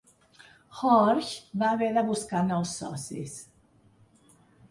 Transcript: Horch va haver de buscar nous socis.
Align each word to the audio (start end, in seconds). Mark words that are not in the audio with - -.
Horch 0.77 1.33
va 1.63 1.67
haver 1.75 1.89
de 1.99 2.03
buscar 2.09 2.41
nous 2.47 2.73
socis. 2.81 3.37